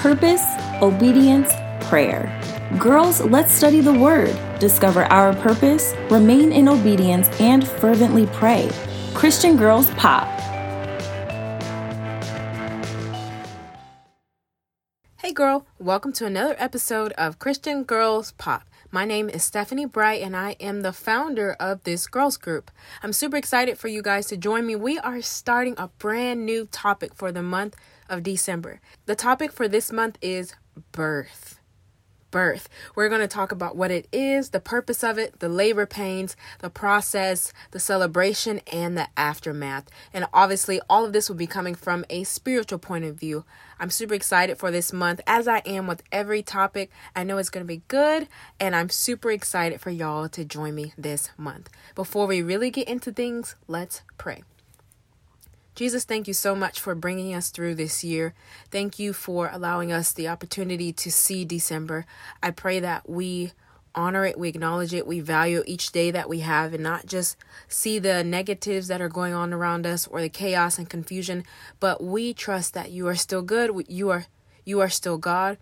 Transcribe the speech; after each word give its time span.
purpose, 0.00 0.42
obedience, 0.80 1.52
prayer. 1.86 2.32
Girls, 2.78 3.20
let's 3.20 3.52
study 3.52 3.82
the 3.82 3.92
Word, 3.92 4.34
discover 4.58 5.04
our 5.12 5.34
purpose, 5.34 5.92
remain 6.10 6.52
in 6.52 6.70
obedience, 6.70 7.28
and 7.38 7.68
fervently 7.68 8.26
pray. 8.28 8.70
Christian 9.12 9.58
Girls 9.58 9.90
Pop. 9.90 10.26
Hey, 15.18 15.34
girl, 15.34 15.66
welcome 15.78 16.14
to 16.14 16.24
another 16.24 16.56
episode 16.56 17.12
of 17.18 17.38
Christian 17.38 17.84
Girls 17.84 18.32
Pop. 18.32 18.69
My 18.92 19.04
name 19.04 19.28
is 19.28 19.44
Stephanie 19.44 19.86
Bright, 19.86 20.20
and 20.20 20.36
I 20.36 20.56
am 20.58 20.80
the 20.80 20.92
founder 20.92 21.52
of 21.60 21.84
this 21.84 22.08
girls 22.08 22.36
group. 22.36 22.72
I'm 23.04 23.12
super 23.12 23.36
excited 23.36 23.78
for 23.78 23.86
you 23.86 24.02
guys 24.02 24.26
to 24.26 24.36
join 24.36 24.66
me. 24.66 24.74
We 24.74 24.98
are 24.98 25.22
starting 25.22 25.76
a 25.78 25.86
brand 25.98 26.44
new 26.44 26.66
topic 26.66 27.14
for 27.14 27.30
the 27.30 27.40
month 27.42 27.76
of 28.08 28.24
December. 28.24 28.80
The 29.06 29.14
topic 29.14 29.52
for 29.52 29.68
this 29.68 29.92
month 29.92 30.18
is 30.20 30.54
birth 30.90 31.59
birth. 32.30 32.68
We're 32.94 33.08
going 33.08 33.20
to 33.20 33.28
talk 33.28 33.52
about 33.52 33.76
what 33.76 33.90
it 33.90 34.06
is, 34.12 34.50
the 34.50 34.60
purpose 34.60 35.02
of 35.02 35.18
it, 35.18 35.40
the 35.40 35.48
labor 35.48 35.86
pains, 35.86 36.36
the 36.60 36.70
process, 36.70 37.52
the 37.70 37.80
celebration, 37.80 38.60
and 38.72 38.96
the 38.96 39.08
aftermath. 39.16 39.88
And 40.12 40.26
obviously, 40.32 40.80
all 40.88 41.04
of 41.04 41.12
this 41.12 41.28
will 41.28 41.36
be 41.36 41.46
coming 41.46 41.74
from 41.74 42.04
a 42.10 42.24
spiritual 42.24 42.78
point 42.78 43.04
of 43.04 43.16
view. 43.16 43.44
I'm 43.78 43.90
super 43.90 44.14
excited 44.14 44.58
for 44.58 44.70
this 44.70 44.92
month, 44.92 45.20
as 45.26 45.48
I 45.48 45.58
am 45.58 45.86
with 45.86 46.02
every 46.12 46.42
topic. 46.42 46.90
I 47.16 47.24
know 47.24 47.38
it's 47.38 47.50
going 47.50 47.64
to 47.64 47.68
be 47.68 47.82
good, 47.88 48.28
and 48.58 48.76
I'm 48.76 48.90
super 48.90 49.30
excited 49.30 49.80
for 49.80 49.90
y'all 49.90 50.28
to 50.28 50.44
join 50.44 50.74
me 50.74 50.92
this 50.98 51.30
month. 51.36 51.70
Before 51.94 52.26
we 52.26 52.42
really 52.42 52.70
get 52.70 52.88
into 52.88 53.12
things, 53.12 53.56
let's 53.68 54.02
pray. 54.18 54.42
Jesus, 55.74 56.04
thank 56.04 56.28
you 56.28 56.34
so 56.34 56.54
much 56.54 56.80
for 56.80 56.94
bringing 56.94 57.34
us 57.34 57.50
through 57.50 57.76
this 57.76 58.02
year. 58.04 58.34
Thank 58.70 58.98
you 58.98 59.12
for 59.12 59.50
allowing 59.52 59.92
us 59.92 60.12
the 60.12 60.28
opportunity 60.28 60.92
to 60.92 61.10
see 61.10 61.44
December. 61.44 62.06
I 62.42 62.50
pray 62.50 62.80
that 62.80 63.08
we 63.08 63.52
honor 63.94 64.24
it, 64.24 64.38
we 64.38 64.48
acknowledge 64.48 64.94
it, 64.94 65.06
we 65.06 65.20
value 65.20 65.62
each 65.66 65.92
day 65.92 66.10
that 66.10 66.28
we 66.28 66.40
have, 66.40 66.74
and 66.74 66.82
not 66.82 67.06
just 67.06 67.36
see 67.68 67.98
the 67.98 68.22
negatives 68.22 68.88
that 68.88 69.00
are 69.00 69.08
going 69.08 69.32
on 69.32 69.52
around 69.52 69.86
us 69.86 70.06
or 70.06 70.20
the 70.20 70.28
chaos 70.28 70.78
and 70.78 70.88
confusion, 70.88 71.44
but 71.80 72.02
we 72.02 72.32
trust 72.32 72.74
that 72.74 72.90
you 72.90 73.08
are 73.08 73.16
still 73.16 73.42
good. 73.42 73.70
You 73.88 74.10
are 74.10 74.26
you 74.64 74.80
are 74.80 74.90
still 74.90 75.18
God, 75.18 75.58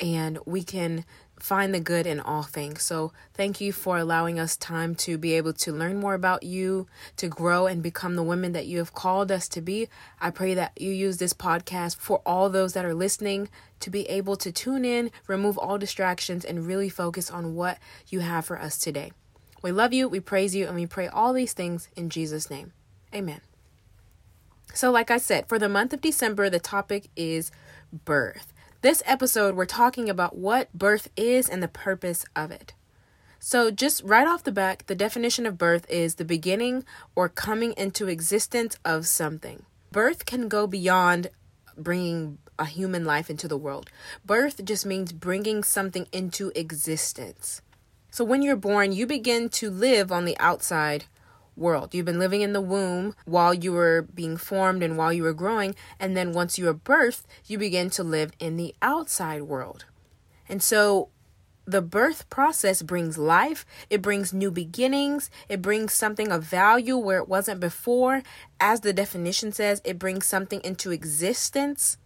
and 0.00 0.38
we 0.44 0.62
can 0.62 1.04
find 1.40 1.74
the 1.74 1.80
good 1.80 2.06
in 2.06 2.20
all 2.20 2.42
things. 2.42 2.82
So, 2.82 3.12
thank 3.34 3.60
you 3.60 3.72
for 3.72 3.98
allowing 3.98 4.38
us 4.38 4.56
time 4.56 4.94
to 4.96 5.18
be 5.18 5.34
able 5.34 5.52
to 5.54 5.72
learn 5.72 5.98
more 5.98 6.14
about 6.14 6.42
you, 6.42 6.86
to 7.16 7.28
grow 7.28 7.66
and 7.66 7.82
become 7.82 8.14
the 8.14 8.22
women 8.22 8.52
that 8.52 8.66
you 8.66 8.78
have 8.78 8.94
called 8.94 9.32
us 9.32 9.48
to 9.48 9.60
be. 9.60 9.88
I 10.20 10.30
pray 10.30 10.54
that 10.54 10.72
you 10.80 10.90
use 10.90 11.16
this 11.16 11.32
podcast 11.32 11.96
for 11.96 12.22
all 12.24 12.48
those 12.48 12.74
that 12.74 12.84
are 12.84 12.94
listening 12.94 13.48
to 13.80 13.90
be 13.90 14.08
able 14.08 14.36
to 14.36 14.52
tune 14.52 14.84
in, 14.84 15.10
remove 15.26 15.58
all 15.58 15.78
distractions, 15.78 16.44
and 16.44 16.66
really 16.66 16.88
focus 16.88 17.30
on 17.30 17.54
what 17.54 17.78
you 18.08 18.20
have 18.20 18.44
for 18.44 18.60
us 18.60 18.78
today. 18.78 19.12
We 19.62 19.72
love 19.72 19.92
you, 19.92 20.08
we 20.08 20.20
praise 20.20 20.54
you, 20.54 20.66
and 20.66 20.74
we 20.74 20.86
pray 20.86 21.08
all 21.08 21.32
these 21.32 21.52
things 21.52 21.88
in 21.96 22.10
Jesus' 22.10 22.50
name. 22.50 22.72
Amen. 23.14 23.40
So, 24.74 24.90
like 24.90 25.10
I 25.10 25.18
said, 25.18 25.48
for 25.48 25.58
the 25.58 25.68
month 25.68 25.92
of 25.92 26.00
December, 26.00 26.48
the 26.48 26.60
topic 26.60 27.08
is 27.16 27.50
birth. 27.92 28.52
This 28.82 29.02
episode, 29.04 29.56
we're 29.56 29.66
talking 29.66 30.08
about 30.08 30.38
what 30.38 30.72
birth 30.72 31.10
is 31.14 31.50
and 31.50 31.62
the 31.62 31.68
purpose 31.68 32.24
of 32.34 32.50
it. 32.50 32.72
So, 33.38 33.70
just 33.70 34.02
right 34.02 34.26
off 34.26 34.42
the 34.42 34.52
back, 34.52 34.86
the 34.86 34.94
definition 34.94 35.44
of 35.44 35.58
birth 35.58 35.84
is 35.90 36.14
the 36.14 36.24
beginning 36.24 36.86
or 37.14 37.28
coming 37.28 37.74
into 37.76 38.08
existence 38.08 38.78
of 38.82 39.06
something. 39.06 39.66
Birth 39.92 40.24
can 40.24 40.48
go 40.48 40.66
beyond 40.66 41.28
bringing 41.76 42.38
a 42.58 42.64
human 42.64 43.04
life 43.04 43.28
into 43.28 43.46
the 43.46 43.58
world. 43.58 43.90
Birth 44.24 44.64
just 44.64 44.86
means 44.86 45.12
bringing 45.12 45.62
something 45.62 46.06
into 46.10 46.50
existence. 46.54 47.60
So, 48.10 48.24
when 48.24 48.40
you're 48.40 48.56
born, 48.56 48.92
you 48.92 49.06
begin 49.06 49.50
to 49.50 49.68
live 49.70 50.10
on 50.10 50.24
the 50.24 50.38
outside 50.38 51.04
world. 51.56 51.94
You've 51.94 52.06
been 52.06 52.18
living 52.18 52.40
in 52.40 52.52
the 52.52 52.60
womb 52.60 53.14
while 53.24 53.52
you 53.52 53.72
were 53.72 54.02
being 54.14 54.36
formed 54.36 54.82
and 54.82 54.96
while 54.96 55.12
you 55.12 55.22
were 55.22 55.32
growing. 55.32 55.74
And 55.98 56.16
then 56.16 56.32
once 56.32 56.58
you 56.58 56.68
are 56.68 56.74
birthed, 56.74 57.24
you 57.46 57.58
begin 57.58 57.90
to 57.90 58.02
live 58.02 58.32
in 58.38 58.56
the 58.56 58.74
outside 58.82 59.42
world. 59.42 59.84
And 60.48 60.62
so 60.62 61.10
the 61.66 61.82
birth 61.82 62.28
process 62.30 62.82
brings 62.82 63.16
life, 63.16 63.64
it 63.88 64.02
brings 64.02 64.32
new 64.32 64.50
beginnings, 64.50 65.30
it 65.48 65.62
brings 65.62 65.92
something 65.92 66.32
of 66.32 66.42
value 66.42 66.96
where 66.96 67.18
it 67.18 67.28
wasn't 67.28 67.60
before. 67.60 68.22
As 68.58 68.80
the 68.80 68.92
definition 68.92 69.52
says, 69.52 69.80
it 69.84 69.98
brings 69.98 70.26
something 70.26 70.60
into 70.64 70.90
existence. 70.90 71.96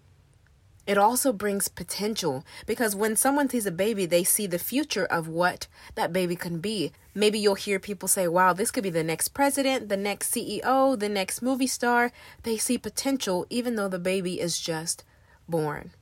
It 0.86 0.98
also 0.98 1.32
brings 1.32 1.68
potential 1.68 2.44
because 2.66 2.94
when 2.94 3.16
someone 3.16 3.48
sees 3.48 3.64
a 3.64 3.70
baby, 3.70 4.04
they 4.04 4.22
see 4.22 4.46
the 4.46 4.58
future 4.58 5.06
of 5.06 5.28
what 5.28 5.66
that 5.94 6.12
baby 6.12 6.36
can 6.36 6.58
be. 6.58 6.92
Maybe 7.14 7.38
you'll 7.38 7.54
hear 7.54 7.78
people 7.78 8.08
say, 8.08 8.28
wow, 8.28 8.52
this 8.52 8.70
could 8.70 8.82
be 8.82 8.90
the 8.90 9.02
next 9.02 9.28
president, 9.28 9.88
the 9.88 9.96
next 9.96 10.34
CEO, 10.34 10.98
the 10.98 11.08
next 11.08 11.40
movie 11.40 11.66
star. 11.66 12.12
They 12.42 12.58
see 12.58 12.76
potential 12.76 13.46
even 13.48 13.76
though 13.76 13.88
the 13.88 13.98
baby 13.98 14.40
is 14.40 14.60
just 14.60 15.04
born. 15.48 15.92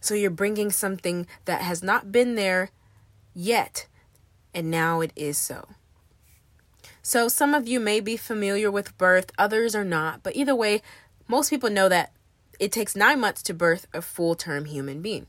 So 0.00 0.14
you're 0.14 0.30
bringing 0.30 0.70
something 0.70 1.26
that 1.44 1.60
has 1.60 1.82
not 1.82 2.10
been 2.10 2.34
there 2.34 2.70
yet, 3.34 3.86
and 4.54 4.70
now 4.70 5.00
it 5.00 5.12
is 5.14 5.38
so. 5.38 5.68
So 7.02 7.28
some 7.28 7.54
of 7.54 7.68
you 7.68 7.78
may 7.78 8.00
be 8.00 8.16
familiar 8.16 8.70
with 8.70 8.96
birth, 8.98 9.30
others 9.38 9.74
are 9.74 9.84
not, 9.84 10.22
but 10.22 10.34
either 10.34 10.54
way, 10.54 10.82
most 11.28 11.50
people 11.50 11.70
know 11.70 11.88
that 11.88 12.12
it 12.60 12.70
takes 12.70 12.94
nine 12.94 13.18
months 13.18 13.42
to 13.44 13.54
birth 13.54 13.88
a 13.92 14.02
full 14.02 14.36
term 14.36 14.66
human 14.66 15.02
being. 15.02 15.26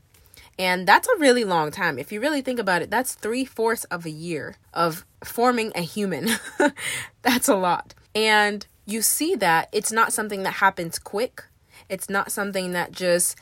And 0.58 0.86
that's 0.86 1.08
a 1.08 1.18
really 1.18 1.44
long 1.44 1.70
time. 1.70 1.98
If 1.98 2.12
you 2.12 2.20
really 2.20 2.42
think 2.42 2.60
about 2.60 2.82
it, 2.82 2.90
that's 2.90 3.14
three 3.14 3.44
fourths 3.44 3.84
of 3.84 4.04
a 4.04 4.10
year 4.10 4.56
of 4.74 5.06
forming 5.24 5.72
a 5.74 5.80
human. 5.80 6.28
that's 7.22 7.48
a 7.48 7.56
lot. 7.56 7.94
And 8.14 8.66
you 8.84 9.00
see 9.00 9.34
that 9.36 9.70
it's 9.72 9.90
not 9.90 10.12
something 10.12 10.42
that 10.42 10.54
happens 10.54 10.98
quick, 10.98 11.44
it's 11.88 12.10
not 12.10 12.30
something 12.30 12.72
that 12.72 12.92
just 12.92 13.36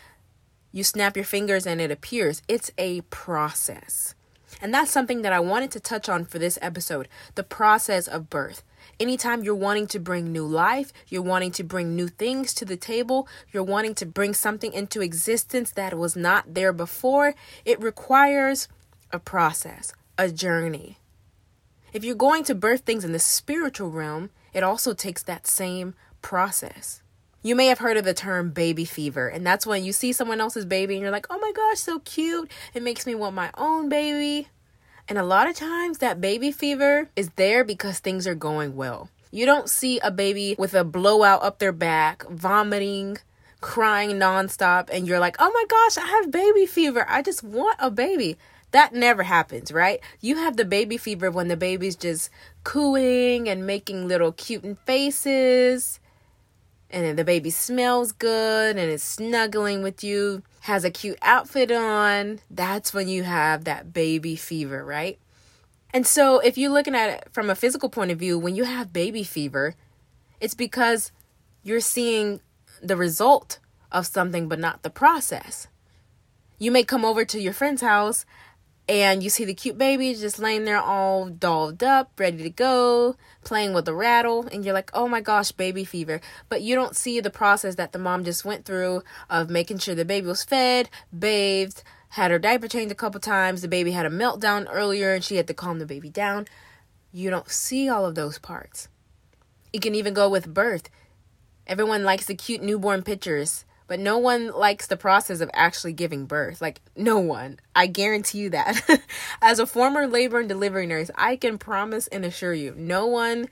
you 0.73 0.85
snap 0.85 1.17
your 1.17 1.25
fingers 1.25 1.67
and 1.67 1.81
it 1.81 1.91
appears. 1.91 2.43
It's 2.47 2.71
a 2.79 3.01
process. 3.03 4.15
And 4.61 4.73
that's 4.75 4.91
something 4.91 5.23
that 5.23 5.33
I 5.33 5.41
wanted 5.41 5.71
to 5.73 5.81
touch 5.81 6.09
on 6.09 6.25
for 6.25 6.39
this 6.39 6.59
episode 6.61 7.09
the 7.35 7.43
process 7.43 8.07
of 8.07 8.31
birth. 8.31 8.63
Anytime 8.99 9.43
you're 9.43 9.55
wanting 9.55 9.87
to 9.89 9.99
bring 9.99 10.31
new 10.33 10.47
life, 10.47 10.93
you're 11.09 11.23
wanting 11.23 11.53
to 11.53 11.65
bring 11.65 11.97
new 11.97 12.09
things 12.09 12.53
to 12.55 12.65
the 12.65 12.77
table, 12.77 13.27
you're 13.53 13.63
wanting 13.63 13.95
to 13.97 14.07
bring 14.07 14.35
something 14.35 14.73
into 14.73 15.01
existence 15.01 15.71
that 15.73 15.97
was 15.97 16.17
not 16.17 16.55
there 16.55 16.73
before, 16.73 17.35
it 17.65 17.81
requires 17.81 18.69
a 19.13 19.19
process, 19.19 19.93
a 20.19 20.31
journey. 20.31 20.99
If 21.93 22.05
you're 22.05 22.15
going 22.15 22.45
to 22.45 22.55
birth 22.55 22.83
things 22.83 23.05
in 23.05 23.13
the 23.13 23.19
spiritual 23.19 23.91
realm, 23.91 24.31
it 24.53 24.63
also 24.63 24.95
takes 24.95 25.23
that 25.25 25.47
same 25.47 25.95
process. 26.23 27.03
You 27.43 27.57
may 27.57 27.69
have 27.69 27.79
heard 27.79 27.97
of 27.97 28.05
the 28.05 28.13
term 28.13 28.51
baby 28.51 28.85
fever, 28.85 29.27
and 29.27 29.47
that's 29.47 29.67
when 29.67 29.83
you 29.83 29.93
see 29.93 30.13
someone 30.13 30.43
else's 30.43 30.67
baby 30.67 30.95
and 30.95 31.01
you're 31.01 31.11
like, 31.11 31.27
oh 31.31 31.39
my 31.39 31.53
gosh, 31.53 31.79
so 31.79 32.01
cute. 32.01 32.51
It 32.75 32.83
makes 32.83 33.07
me 33.07 33.15
want 33.15 33.35
my 33.35 33.51
own 33.57 33.89
baby. 33.89 34.49
And 35.09 35.17
a 35.17 35.25
lot 35.25 35.49
of 35.49 35.57
times 35.57 35.99
that 35.99 36.21
baby 36.21 36.53
fever 36.53 37.09
is 37.17 37.31
there 37.37 37.65
because 37.65 37.99
things 37.99 38.27
are 38.27 38.35
going 38.35 38.77
well. 38.77 39.09
You 39.31 39.47
don't 39.47 39.71
see 39.71 39.99
a 40.01 40.11
baby 40.11 40.55
with 40.59 40.75
a 40.75 40.85
blowout 40.85 41.43
up 41.43 41.61
their 41.61 41.73
back, 41.73 42.29
vomiting, 42.29 43.17
crying 43.63 44.19
nonstop, 44.19 44.91
and 44.93 45.09
you're 45.09 45.19
like, 45.19 45.37
oh 45.39 45.51
my 45.51 45.65
gosh, 45.67 45.97
I 45.97 46.09
have 46.09 46.31
baby 46.31 46.67
fever. 46.67 47.07
I 47.09 47.23
just 47.23 47.43
want 47.43 47.79
a 47.81 47.91
baby. 47.91 48.37
That 48.73 48.93
never 48.93 49.23
happens, 49.23 49.73
right? 49.73 50.01
You 50.21 50.37
have 50.37 50.59
the 50.59 50.67
baby 50.67 50.99
fever 50.99 51.31
when 51.31 51.49
the 51.49 51.57
baby's 51.57 51.97
just 51.97 52.29
cooing 52.65 53.49
and 53.49 53.67
making 53.67 54.09
little 54.09 54.33
cute 54.33 54.77
faces 54.85 56.00
and 56.91 57.19
the 57.19 57.25
baby 57.25 57.51
smells 57.51 58.13
good 58.13 58.77
and 58.77 58.91
is 58.91 59.03
snuggling 59.03 59.83
with 59.83 60.03
you, 60.03 60.43
has 60.61 60.85
a 60.85 60.91
cute 60.91 61.19
outfit 61.23 61.71
on, 61.71 62.41
that's 62.51 62.93
when 62.93 63.09
you 63.09 63.23
have 63.23 63.65
that 63.65 63.93
baby 63.93 64.37
fever, 64.37 64.85
right? 64.85 65.19
And 65.93 66.07
so, 66.07 66.39
if 66.39 66.57
you're 66.57 66.73
looking 66.73 66.95
at 66.95 67.11
it 67.11 67.29
from 67.33 67.51
a 67.51 67.55
physical 67.55 67.89
point 67.89 68.11
of 68.11 68.19
view, 68.19 68.39
when 68.39 68.55
you 68.55 68.65
have 68.65 68.93
baby 68.93 69.25
fever, 69.25 69.75
it's 70.41 70.55
because 70.55 71.11
you're 71.63 71.81
seeing 71.81 72.41
the 72.83 72.97
result 72.97 73.59
of 73.93 74.07
something 74.07 74.49
but 74.49 74.59
not 74.59 74.83
the 74.83 74.91
process. 74.91 75.67
You 76.59 76.71
may 76.71 76.85
come 76.85 77.05
over 77.05 77.25
to 77.25 77.41
your 77.41 77.53
friend's 77.53 77.83
house 77.83 78.25
and 78.91 79.23
you 79.23 79.31
see 79.31 79.45
the 79.45 79.55
cute 79.55 79.79
baby 79.79 80.13
just 80.15 80.41
laying 80.41 80.65
there 80.65 80.81
all 80.81 81.29
dolled 81.29 81.81
up, 81.85 82.11
ready 82.19 82.43
to 82.43 82.51
go, 82.51 83.15
playing 83.45 83.73
with 83.73 83.87
a 83.87 83.95
rattle, 83.95 84.49
and 84.51 84.65
you're 84.65 84.75
like, 84.75 84.91
oh 84.93 85.07
my 85.07 85.21
gosh, 85.21 85.53
baby 85.53 85.85
fever. 85.85 86.21
But 86.49 86.63
you 86.63 86.75
don't 86.75 86.97
see 86.97 87.21
the 87.21 87.31
process 87.31 87.77
that 87.77 87.93
the 87.93 88.01
mom 88.01 88.25
just 88.25 88.45
went 88.45 88.65
through 88.65 89.05
of 89.31 89.49
making 89.49 89.79
sure 89.79 89.95
the 89.95 90.05
baby 90.05 90.27
was 90.27 90.43
fed, 90.43 90.91
bathed, 91.17 91.85
had 92.15 92.33
her 92.33 92.41
diaper 92.41 92.67
changed 92.67 92.91
a 92.91 92.97
couple 92.97 93.21
times, 93.21 93.63
the 93.63 93.69
baby 93.69 93.93
had 93.93 94.07
a 94.07 94.11
meltdown 94.11 94.67
earlier 94.69 95.15
and 95.15 95.23
she 95.23 95.37
had 95.37 95.47
to 95.47 95.55
calm 95.55 95.79
the 95.79 95.87
baby 95.87 96.11
down. 96.11 96.49
You 97.13 97.31
don't 97.31 97.49
see 97.49 97.89
all 97.89 98.05
of 98.05 98.17
those 98.17 98.41
parts. 98.41 98.89
It 99.73 99.83
can 99.83 99.95
even 99.95 100.15
go 100.15 100.29
with 100.29 100.53
birth. 100.53 100.91
Everyone 101.65 102.03
likes 102.03 102.27
the 102.27 102.35
cute 102.35 102.61
newborn 102.61 103.05
pictures 103.05 103.65
but 103.91 103.99
no 103.99 104.19
one 104.19 104.53
likes 104.53 104.87
the 104.87 104.97
process 104.97 105.41
of 105.41 105.51
actually 105.53 105.93
giving 105.93 106.25
birth. 106.25 106.61
Like, 106.61 106.81
no 106.95 107.19
one. 107.19 107.59
I 107.75 107.89
guarantee 107.89 108.39
you 108.39 108.51
that. 108.51 109.03
As 109.43 109.59
a 109.59 109.67
former 109.67 110.07
labor 110.07 110.39
and 110.39 110.49
delivery 110.49 110.87
nurse, 110.87 111.11
I 111.17 111.35
can 111.35 111.59
promise 111.59 112.07
and 112.07 112.25
assure 112.25 112.55
you, 112.55 112.73
no 112.77 113.07
one 113.07 113.49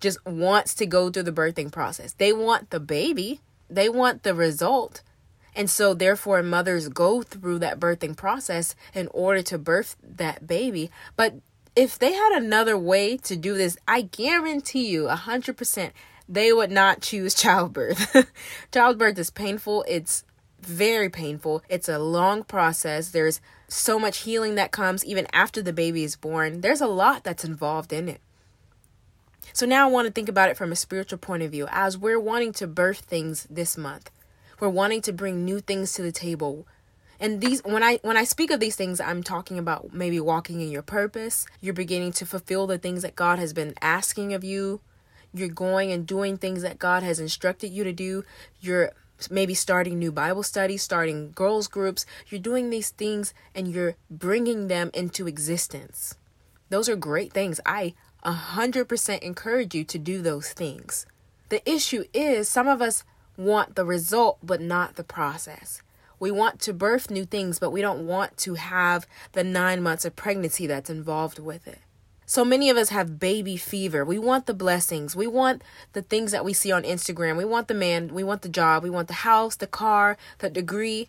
just 0.00 0.24
wants 0.24 0.72
to 0.76 0.86
go 0.86 1.10
through 1.10 1.24
the 1.24 1.32
birthing 1.32 1.70
process. 1.70 2.14
They 2.14 2.32
want 2.32 2.70
the 2.70 2.80
baby, 2.80 3.42
they 3.68 3.90
want 3.90 4.22
the 4.22 4.34
result. 4.34 5.02
And 5.54 5.68
so, 5.68 5.92
therefore, 5.92 6.42
mothers 6.42 6.88
go 6.88 7.20
through 7.20 7.58
that 7.58 7.78
birthing 7.78 8.16
process 8.16 8.74
in 8.94 9.08
order 9.08 9.42
to 9.42 9.58
birth 9.58 9.96
that 10.02 10.46
baby. 10.46 10.90
But 11.14 11.34
if 11.76 11.98
they 11.98 12.14
had 12.14 12.32
another 12.32 12.78
way 12.78 13.18
to 13.18 13.36
do 13.36 13.52
this, 13.52 13.76
I 13.86 14.00
guarantee 14.00 14.88
you 14.88 15.08
100% 15.08 15.90
they 16.28 16.52
would 16.52 16.70
not 16.70 17.00
choose 17.00 17.34
childbirth. 17.42 18.30
childbirth 18.72 19.18
is 19.18 19.30
painful. 19.30 19.84
It's 19.88 20.24
very 20.60 21.08
painful. 21.08 21.62
It's 21.68 21.88
a 21.88 21.98
long 21.98 22.44
process. 22.44 23.10
There's 23.10 23.40
so 23.68 23.98
much 23.98 24.18
healing 24.18 24.54
that 24.56 24.72
comes 24.72 25.04
even 25.04 25.26
after 25.32 25.62
the 25.62 25.72
baby 25.72 26.04
is 26.04 26.16
born. 26.16 26.60
There's 26.60 26.80
a 26.80 26.86
lot 26.86 27.24
that's 27.24 27.44
involved 27.44 27.92
in 27.92 28.08
it. 28.08 28.20
So 29.52 29.66
now 29.66 29.88
I 29.88 29.90
want 29.90 30.06
to 30.06 30.12
think 30.12 30.28
about 30.28 30.50
it 30.50 30.56
from 30.56 30.72
a 30.72 30.76
spiritual 30.76 31.18
point 31.18 31.42
of 31.42 31.50
view 31.50 31.66
as 31.70 31.98
we're 31.98 32.20
wanting 32.20 32.52
to 32.54 32.66
birth 32.66 33.00
things 33.00 33.46
this 33.50 33.76
month. 33.76 34.10
We're 34.60 34.68
wanting 34.68 35.02
to 35.02 35.12
bring 35.12 35.44
new 35.44 35.60
things 35.60 35.92
to 35.94 36.02
the 36.02 36.12
table. 36.12 36.66
And 37.20 37.40
these 37.40 37.62
when 37.64 37.82
I 37.82 37.98
when 38.02 38.16
I 38.16 38.24
speak 38.24 38.50
of 38.50 38.60
these 38.60 38.76
things, 38.76 39.00
I'm 39.00 39.22
talking 39.22 39.58
about 39.58 39.92
maybe 39.92 40.20
walking 40.20 40.60
in 40.60 40.70
your 40.70 40.82
purpose. 40.82 41.46
You're 41.60 41.74
beginning 41.74 42.12
to 42.12 42.26
fulfill 42.26 42.66
the 42.66 42.78
things 42.78 43.02
that 43.02 43.16
God 43.16 43.38
has 43.38 43.52
been 43.52 43.74
asking 43.80 44.34
of 44.34 44.44
you 44.44 44.80
you're 45.34 45.48
going 45.48 45.92
and 45.92 46.06
doing 46.06 46.36
things 46.36 46.62
that 46.62 46.78
God 46.78 47.02
has 47.02 47.20
instructed 47.20 47.68
you 47.68 47.84
to 47.84 47.92
do. 47.92 48.24
You're 48.60 48.92
maybe 49.30 49.54
starting 49.54 49.98
new 49.98 50.12
Bible 50.12 50.42
studies, 50.42 50.82
starting 50.82 51.32
girls' 51.32 51.68
groups. 51.68 52.06
You're 52.28 52.40
doing 52.40 52.70
these 52.70 52.90
things 52.90 53.34
and 53.54 53.68
you're 53.68 53.96
bringing 54.10 54.68
them 54.68 54.90
into 54.94 55.26
existence. 55.26 56.14
Those 56.70 56.88
are 56.88 56.96
great 56.96 57.32
things. 57.32 57.60
I 57.66 57.94
100% 58.24 59.18
encourage 59.20 59.74
you 59.74 59.84
to 59.84 59.98
do 59.98 60.22
those 60.22 60.52
things. 60.52 61.06
The 61.48 61.68
issue 61.68 62.04
is 62.12 62.48
some 62.48 62.68
of 62.68 62.82
us 62.82 63.04
want 63.36 63.74
the 63.74 63.84
result, 63.84 64.38
but 64.42 64.60
not 64.60 64.96
the 64.96 65.04
process. 65.04 65.82
We 66.20 66.30
want 66.30 66.60
to 66.62 66.72
birth 66.72 67.10
new 67.10 67.24
things, 67.24 67.58
but 67.58 67.70
we 67.70 67.80
don't 67.80 68.06
want 68.06 68.36
to 68.38 68.54
have 68.54 69.06
the 69.32 69.44
nine 69.44 69.82
months 69.82 70.04
of 70.04 70.16
pregnancy 70.16 70.66
that's 70.66 70.90
involved 70.90 71.38
with 71.38 71.66
it. 71.68 71.78
So 72.30 72.44
many 72.44 72.68
of 72.68 72.76
us 72.76 72.90
have 72.90 73.18
baby 73.18 73.56
fever. 73.56 74.04
We 74.04 74.18
want 74.18 74.44
the 74.44 74.52
blessings. 74.52 75.16
We 75.16 75.26
want 75.26 75.62
the 75.94 76.02
things 76.02 76.30
that 76.30 76.44
we 76.44 76.52
see 76.52 76.70
on 76.70 76.82
Instagram. 76.82 77.38
We 77.38 77.46
want 77.46 77.68
the 77.68 77.74
man, 77.74 78.12
we 78.12 78.22
want 78.22 78.42
the 78.42 78.50
job, 78.50 78.82
we 78.82 78.90
want 78.90 79.08
the 79.08 79.24
house, 79.24 79.56
the 79.56 79.66
car, 79.66 80.18
the 80.40 80.50
degree. 80.50 81.08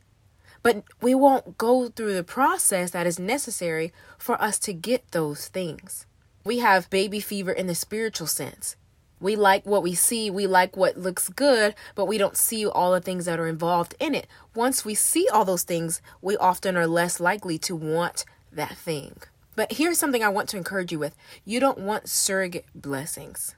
But 0.63 0.85
we 1.01 1.13
won't 1.13 1.57
go 1.57 1.89
through 1.89 2.13
the 2.13 2.23
process 2.23 2.91
that 2.91 3.05
is 3.05 3.19
necessary 3.19 3.91
for 4.17 4.41
us 4.41 4.57
to 4.59 4.71
get 4.71 5.11
those 5.11 5.49
things. 5.49 6.05
We 6.45 6.59
have 6.59 6.89
baby 6.89 7.19
fever 7.19 7.51
in 7.51 7.67
the 7.67 7.75
spiritual 7.75 8.27
sense. 8.27 8.77
We 9.19 9.35
like 9.35 9.65
what 9.65 9.83
we 9.83 9.95
see, 9.95 10.29
we 10.29 10.47
like 10.47 10.77
what 10.77 10.95
looks 10.95 11.27
good, 11.27 11.75
but 11.95 12.05
we 12.05 12.17
don't 12.17 12.37
see 12.37 12.65
all 12.65 12.93
the 12.93 13.01
things 13.01 13.25
that 13.25 13.41
are 13.41 13.47
involved 13.47 13.93
in 13.99 14.15
it. 14.15 14.25
Once 14.55 14.85
we 14.85 14.95
see 14.95 15.27
all 15.33 15.43
those 15.43 15.63
things, 15.63 16.01
we 16.21 16.37
often 16.37 16.77
are 16.77 16.87
less 16.87 17.19
likely 17.19 17.57
to 17.57 17.75
want 17.75 18.23
that 18.53 18.77
thing. 18.77 19.17
But 19.59 19.73
here's 19.73 19.99
something 19.99 20.23
I 20.23 20.29
want 20.29 20.47
to 20.49 20.57
encourage 20.57 20.93
you 20.93 20.99
with 20.99 21.17
you 21.43 21.59
don't 21.59 21.79
want 21.79 22.07
surrogate 22.07 22.67
blessings. 22.73 23.55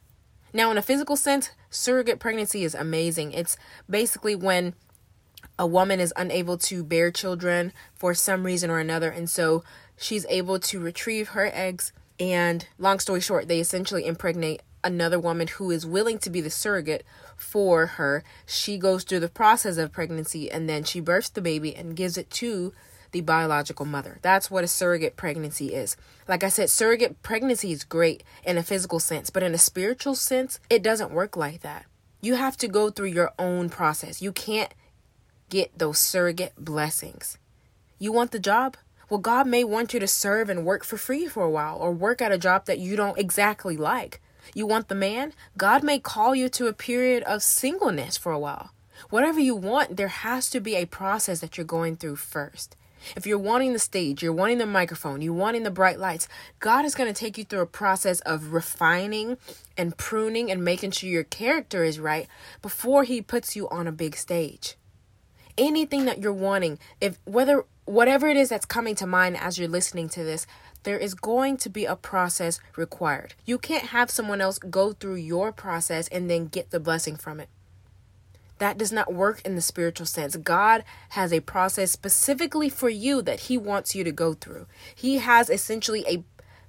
Now, 0.51 0.71
in 0.71 0.79
a 0.79 0.81
physical 0.81 1.15
sense, 1.15 1.51
surrogate 1.69 2.17
pregnancy 2.17 2.63
is 2.63 2.73
amazing. 2.73 3.33
It's 3.33 3.55
basically 3.87 4.33
when 4.33 4.73
a 5.59 5.67
woman 5.67 5.99
is 5.99 6.11
unable 6.17 6.57
to 6.57 6.83
bear 6.83 7.11
children 7.11 7.71
for 7.93 8.15
some 8.15 8.47
reason 8.47 8.71
or 8.71 8.79
another, 8.79 9.11
and 9.11 9.29
so 9.29 9.63
she's 9.95 10.25
able 10.27 10.57
to 10.61 10.79
retrieve 10.79 11.27
her 11.29 11.51
eggs. 11.53 11.93
And 12.19 12.67
long 12.79 12.97
story 12.97 13.21
short, 13.21 13.47
they 13.47 13.59
essentially 13.59 14.07
impregnate 14.07 14.63
another 14.83 15.19
woman 15.19 15.49
who 15.49 15.69
is 15.69 15.85
willing 15.85 16.17
to 16.17 16.31
be 16.31 16.41
the 16.41 16.49
surrogate 16.49 17.05
for 17.37 17.85
her. 17.85 18.23
She 18.47 18.79
goes 18.79 19.03
through 19.03 19.19
the 19.19 19.29
process 19.29 19.77
of 19.77 19.91
pregnancy 19.91 20.49
and 20.49 20.67
then 20.67 20.83
she 20.83 20.99
births 20.99 21.29
the 21.29 21.41
baby 21.41 21.75
and 21.75 21.95
gives 21.95 22.17
it 22.17 22.31
to 22.31 22.73
the 23.11 23.21
biological 23.21 23.85
mother. 23.85 24.19
That's 24.21 24.49
what 24.49 24.63
a 24.63 24.67
surrogate 24.67 25.15
pregnancy 25.15 25.73
is. 25.73 25.97
Like 26.27 26.43
I 26.43 26.49
said, 26.49 26.69
surrogate 26.69 27.21
pregnancy 27.21 27.71
is 27.71 27.83
great 27.83 28.23
in 28.43 28.57
a 28.57 28.63
physical 28.63 28.99
sense, 28.99 29.29
but 29.29 29.43
in 29.43 29.53
a 29.53 29.57
spiritual 29.57 30.15
sense, 30.15 30.59
it 30.69 30.83
doesn't 30.83 31.11
work 31.11 31.35
like 31.35 31.61
that. 31.61 31.85
You 32.21 32.35
have 32.35 32.57
to 32.57 32.67
go 32.67 32.89
through 32.89 33.07
your 33.07 33.31
own 33.39 33.69
process. 33.69 34.21
You 34.21 34.31
can't 34.31 34.73
get 35.49 35.77
those 35.77 35.99
surrogate 35.99 36.53
blessings. 36.57 37.37
You 37.99 38.11
want 38.11 38.31
the 38.31 38.39
job? 38.39 38.77
Well, 39.09 39.19
God 39.19 39.45
may 39.45 39.63
want 39.63 39.93
you 39.93 39.99
to 39.99 40.07
serve 40.07 40.49
and 40.49 40.65
work 40.65 40.85
for 40.85 40.97
free 40.97 41.27
for 41.27 41.43
a 41.43 41.49
while 41.49 41.77
or 41.77 41.91
work 41.91 42.21
at 42.21 42.31
a 42.31 42.37
job 42.37 42.65
that 42.65 42.79
you 42.79 42.95
don't 42.95 43.17
exactly 43.17 43.75
like. 43.75 44.21
You 44.55 44.65
want 44.65 44.87
the 44.87 44.95
man? 44.95 45.33
God 45.57 45.83
may 45.83 45.99
call 45.99 46.33
you 46.33 46.47
to 46.49 46.67
a 46.67 46.73
period 46.73 47.23
of 47.23 47.43
singleness 47.43 48.17
for 48.17 48.31
a 48.31 48.39
while. 48.39 48.71
Whatever 49.09 49.39
you 49.39 49.55
want, 49.55 49.97
there 49.97 50.07
has 50.07 50.49
to 50.51 50.59
be 50.59 50.75
a 50.75 50.85
process 50.85 51.41
that 51.41 51.57
you're 51.57 51.65
going 51.65 51.97
through 51.97 52.15
first. 52.17 52.75
If 53.15 53.25
you're 53.25 53.37
wanting 53.37 53.73
the 53.73 53.79
stage, 53.79 54.21
you're 54.23 54.33
wanting 54.33 54.57
the 54.57 54.65
microphone, 54.65 55.21
you're 55.21 55.33
wanting 55.33 55.63
the 55.63 55.71
bright 55.71 55.99
lights, 55.99 56.27
God 56.59 56.85
is 56.85 56.95
going 56.95 57.11
to 57.11 57.19
take 57.19 57.37
you 57.37 57.43
through 57.43 57.61
a 57.61 57.65
process 57.65 58.19
of 58.21 58.53
refining 58.53 59.37
and 59.77 59.97
pruning 59.97 60.51
and 60.51 60.63
making 60.63 60.91
sure 60.91 61.09
your 61.09 61.23
character 61.23 61.83
is 61.83 61.99
right 61.99 62.27
before 62.61 63.03
He 63.03 63.21
puts 63.21 63.55
you 63.55 63.67
on 63.69 63.87
a 63.87 63.91
big 63.91 64.15
stage. 64.15 64.75
Anything 65.57 66.05
that 66.05 66.21
you're 66.21 66.33
wanting, 66.33 66.79
if 66.99 67.19
whether 67.25 67.65
whatever 67.85 68.27
it 68.27 68.37
is 68.37 68.49
that's 68.49 68.65
coming 68.65 68.95
to 68.95 69.05
mind 69.05 69.37
as 69.37 69.57
you're 69.57 69.67
listening 69.67 70.07
to 70.09 70.23
this, 70.23 70.47
there 70.83 70.97
is 70.97 71.13
going 71.13 71.57
to 71.57 71.69
be 71.69 71.85
a 71.85 71.95
process 71.95 72.59
required. 72.75 73.35
You 73.45 73.57
can't 73.57 73.87
have 73.87 74.09
someone 74.09 74.41
else 74.41 74.57
go 74.57 74.93
through 74.93 75.15
your 75.15 75.51
process 75.51 76.07
and 76.07 76.29
then 76.29 76.47
get 76.47 76.71
the 76.71 76.79
blessing 76.79 77.15
from 77.15 77.39
it. 77.39 77.49
That 78.61 78.77
does 78.77 78.91
not 78.91 79.11
work 79.11 79.41
in 79.43 79.55
the 79.55 79.61
spiritual 79.61 80.05
sense. 80.05 80.35
God 80.35 80.83
has 81.09 81.33
a 81.33 81.39
process 81.39 81.89
specifically 81.89 82.69
for 82.69 82.89
you 82.89 83.23
that 83.23 83.39
He 83.39 83.57
wants 83.57 83.95
you 83.95 84.03
to 84.03 84.11
go 84.11 84.35
through. 84.35 84.67
He 84.93 85.17
has 85.17 85.49
essentially 85.49 86.05
a 86.07 86.23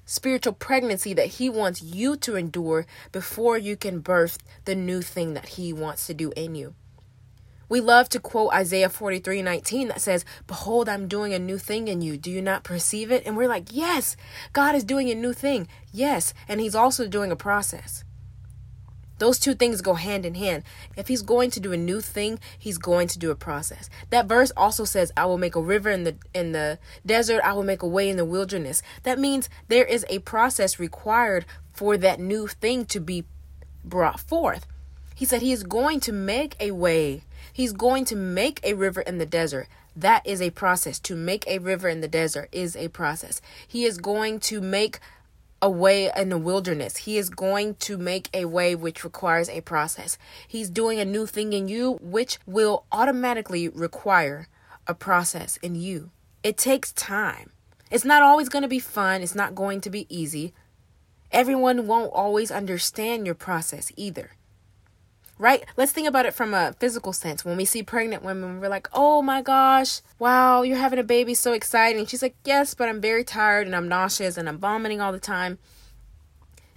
spiritual 0.06 0.54
pregnancy 0.54 1.12
that 1.12 1.36
He 1.36 1.50
wants 1.50 1.82
you 1.82 2.16
to 2.16 2.34
endure 2.34 2.86
before 3.12 3.58
you 3.58 3.76
can 3.76 4.00
birth 4.00 4.38
the 4.64 4.74
new 4.74 5.02
thing 5.02 5.34
that 5.34 5.50
He 5.50 5.70
wants 5.70 6.06
to 6.06 6.14
do 6.14 6.32
in 6.34 6.54
you. 6.54 6.74
We 7.68 7.82
love 7.82 8.08
to 8.08 8.20
quote 8.20 8.54
Isaiah 8.54 8.88
43 8.88 9.42
19 9.42 9.88
that 9.88 10.00
says, 10.00 10.24
Behold, 10.46 10.88
I'm 10.88 11.08
doing 11.08 11.34
a 11.34 11.38
new 11.38 11.58
thing 11.58 11.88
in 11.88 12.00
you. 12.00 12.17
Do 12.17 12.31
you 12.31 12.40
not 12.40 12.64
perceive 12.64 13.12
it? 13.12 13.22
And 13.26 13.36
we're 13.36 13.48
like, 13.48 13.69
Yes, 13.70 14.17
God 14.55 14.74
is 14.74 14.84
doing 14.84 15.10
a 15.10 15.14
new 15.14 15.34
thing. 15.34 15.69
Yes. 15.93 16.32
And 16.48 16.58
He's 16.58 16.74
also 16.74 17.06
doing 17.06 17.31
a 17.31 17.36
process. 17.36 18.02
Those 19.22 19.38
two 19.38 19.55
things 19.55 19.82
go 19.82 19.94
hand 19.94 20.26
in 20.26 20.34
hand. 20.34 20.64
If 20.96 21.06
he's 21.06 21.22
going 21.22 21.52
to 21.52 21.60
do 21.60 21.72
a 21.72 21.76
new 21.76 22.00
thing, 22.00 22.41
he's 22.58 22.76
going 22.76 23.06
to 23.06 23.20
do 23.20 23.31
a 23.31 23.36
process. 23.36 23.88
That 24.10 24.26
verse 24.26 24.50
also 24.56 24.84
says, 24.84 25.12
"I 25.17 25.26
will 25.26 25.38
make 25.38 25.55
a 25.55 25.62
river 25.62 25.91
in 25.91 26.02
the 26.02 26.17
in 26.34 26.50
the 26.50 26.81
desert, 27.06 27.41
I 27.44 27.52
will 27.52 27.62
make 27.62 27.84
a 27.84 27.86
way 27.86 28.10
in 28.10 28.17
the 28.17 28.24
wilderness." 28.24 28.82
That 29.05 29.20
means 29.20 29.48
there 29.69 29.84
is 29.84 30.05
a 30.08 30.19
process 30.32 30.81
required 30.81 31.44
for 31.72 31.96
that 31.98 32.19
new 32.19 32.48
thing 32.48 32.84
to 32.86 32.98
be 32.98 33.22
brought 33.84 34.19
forth. 34.19 34.67
He 35.14 35.24
said 35.24 35.41
he 35.41 35.52
is 35.52 35.62
going 35.62 36.00
to 36.00 36.12
make 36.12 36.56
a 36.58 36.72
way. 36.72 37.22
He's 37.52 37.72
going 37.72 38.05
to 38.06 38.17
make 38.17 38.58
a 38.64 38.74
river 38.74 39.02
in 39.02 39.19
the 39.19 39.32
desert. 39.41 39.69
That 39.94 40.26
is 40.26 40.43
a 40.43 40.50
process. 40.50 40.98
To 40.98 41.14
make 41.14 41.46
a 41.46 41.60
river 41.60 41.88
in 41.88 42.00
the 42.00 42.08
desert 42.08 42.48
is 42.50 42.74
a 42.74 42.88
process. 42.88 43.41
He 43.69 43.84
is 43.84 43.98
going 43.98 44.41
to 44.50 44.60
make 44.60 44.98
a 45.62 45.70
way 45.70 46.10
in 46.16 46.28
the 46.28 46.38
wilderness. 46.38 46.98
He 46.98 47.16
is 47.16 47.31
going 47.31 47.76
to 47.76 47.96
make 47.96 48.28
a 48.34 48.46
way 48.46 48.74
which 48.74 49.04
requires 49.04 49.48
a 49.48 49.60
process. 49.60 50.19
He's 50.46 50.69
doing 50.69 50.98
a 50.98 51.04
new 51.04 51.24
thing 51.24 51.52
in 51.52 51.69
you 51.69 51.98
which 52.02 52.38
will 52.44 52.84
automatically 52.90 53.69
require 53.69 54.48
a 54.88 54.94
process 54.94 55.56
in 55.58 55.76
you. 55.76 56.10
It 56.42 56.58
takes 56.58 56.92
time. 56.92 57.52
It's 57.90 58.04
not 58.04 58.22
always 58.22 58.48
going 58.48 58.62
to 58.62 58.69
be 58.69 58.81
fun, 58.81 59.22
it's 59.22 59.36
not 59.36 59.54
going 59.54 59.81
to 59.82 59.90
be 59.90 60.06
easy. 60.08 60.52
Everyone 61.31 61.86
won't 61.86 62.12
always 62.12 62.50
understand 62.50 63.24
your 63.24 63.34
process 63.36 63.92
either 63.96 64.32
right? 65.43 65.65
Let's 65.77 65.91
think 65.91 66.06
about 66.06 66.25
it 66.25 66.34
from 66.34 66.55
a 66.55 66.72
physical 66.79 67.13
sense. 67.13 67.44
When 67.44 67.56
we 67.56 67.65
see 67.65 67.82
pregnant 67.82 68.22
women, 68.22 68.61
we're 68.61 68.69
like, 68.69 68.89
oh 68.93 69.22
my 69.22 69.43
gosh, 69.43 70.01
wow, 70.20 70.63
you're 70.63 70.79
having 70.79 71.01
a 71.01 71.05
baby, 71.05 71.34
so 71.34 71.53
exciting. 71.53 72.06
She's 72.06 72.22
like, 72.22 72.37
yes, 72.44 72.75
but 72.75 72.89
I'm 72.89 73.01
very 73.01 73.25
tired 73.25 73.67
and 73.67 73.75
I'm 73.75 73.89
nauseous 73.89 74.37
and 74.37 74.49
I'm 74.49 74.58
vomiting 74.58 75.01
all 75.01 75.11
the 75.11 75.19
time. 75.19 75.58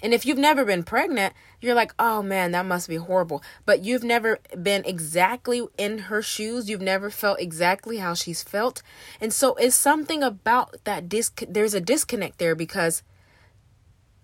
And 0.01 0.15
if 0.15 0.25
you've 0.25 0.39
never 0.39 0.65
been 0.65 0.83
pregnant, 0.83 1.33
you're 1.61 1.75
like, 1.75 1.93
oh 1.99 2.23
man, 2.23 2.51
that 2.51 2.65
must 2.65 2.89
be 2.89 2.95
horrible. 2.95 3.43
But 3.65 3.83
you've 3.83 4.03
never 4.03 4.39
been 4.61 4.83
exactly 4.83 5.61
in 5.77 5.99
her 6.09 6.23
shoes. 6.23 6.67
You've 6.67 6.81
never 6.81 7.11
felt 7.11 7.39
exactly 7.39 7.97
how 7.97 8.15
she's 8.15 8.41
felt. 8.41 8.81
And 9.21 9.31
so 9.31 9.53
it's 9.55 9.75
something 9.75 10.23
about 10.23 10.75
that 10.85 11.07
disc. 11.07 11.43
There's 11.47 11.75
a 11.75 11.81
disconnect 11.81 12.39
there 12.39 12.55
because 12.55 13.03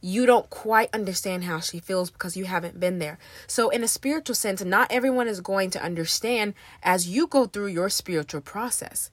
you 0.01 0.25
don't 0.25 0.49
quite 0.49 0.89
understand 0.93 1.43
how 1.43 1.59
she 1.59 1.79
feels 1.79 2.09
because 2.09 2.35
you 2.35 2.45
haven't 2.45 2.79
been 2.79 2.99
there. 2.99 3.19
So, 3.47 3.69
in 3.69 3.83
a 3.83 3.87
spiritual 3.87 4.35
sense, 4.35 4.63
not 4.63 4.91
everyone 4.91 5.27
is 5.27 5.41
going 5.41 5.69
to 5.71 5.83
understand 5.83 6.55
as 6.81 7.07
you 7.07 7.27
go 7.27 7.45
through 7.45 7.67
your 7.67 7.89
spiritual 7.89 8.41
process. 8.41 9.11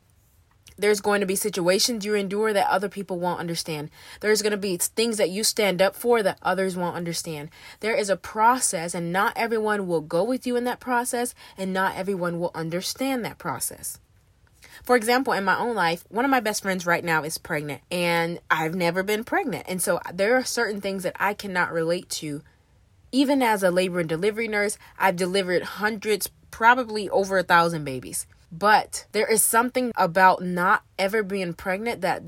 There's 0.79 1.01
going 1.01 1.21
to 1.21 1.27
be 1.27 1.35
situations 1.35 2.05
you 2.05 2.15
endure 2.15 2.53
that 2.53 2.71
other 2.71 2.89
people 2.89 3.19
won't 3.19 3.41
understand. 3.41 3.91
There's 4.21 4.43
going 4.43 4.53
to 4.53 4.57
be 4.57 4.77
things 4.77 5.17
that 5.17 5.29
you 5.29 5.43
stand 5.43 5.83
up 5.83 5.97
for 5.97 6.23
that 6.23 6.39
others 6.41 6.77
won't 6.77 6.95
understand. 6.95 7.51
There 7.81 7.97
is 7.97 8.09
a 8.09 8.17
process, 8.17 8.95
and 8.95 9.13
not 9.13 9.33
everyone 9.37 9.89
will 9.89 10.01
go 10.01 10.23
with 10.23 10.47
you 10.47 10.55
in 10.55 10.63
that 10.65 10.79
process, 10.79 11.35
and 11.57 11.73
not 11.73 11.97
everyone 11.97 12.39
will 12.39 12.53
understand 12.55 13.25
that 13.25 13.39
process. 13.39 13.99
For 14.83 14.97
example, 14.97 15.33
in 15.33 15.45
my 15.45 15.59
own 15.59 15.75
life, 15.75 16.05
one 16.09 16.25
of 16.25 16.31
my 16.31 16.41
best 16.41 16.63
friends 16.63 16.87
right 16.87 17.05
now 17.05 17.23
is 17.23 17.39
pregnant, 17.39 17.83
and 17.91 18.41
I've 18.51 18.75
never 18.75 19.03
been 19.03 19.25
pregnant. 19.25 19.65
And 19.69 19.83
so 19.83 20.01
there 20.13 20.37
are 20.37 20.45
certain 20.45 20.81
things 20.81 21.03
that 21.03 21.17
I 21.19 21.35
cannot 21.35 21.73
relate 21.73 22.09
to. 22.11 22.43
Even 23.11 23.43
as 23.43 23.63
a 23.63 23.71
labor 23.71 24.01
and 24.01 24.09
delivery 24.09 24.49
nurse, 24.49 24.77
I've 24.99 25.17
delivered 25.17 25.63
hundreds, 25.63 26.31
probably 26.51 27.09
over 27.09 27.39
a 27.39 27.43
thousand 27.43 27.85
babies. 27.85 28.27
But 28.51 29.07
there 29.13 29.27
is 29.27 29.43
something 29.43 29.93
about 29.97 30.43
not 30.43 30.83
ever 30.99 31.23
being 31.23 31.55
pregnant 31.55 32.01
that 32.03 32.23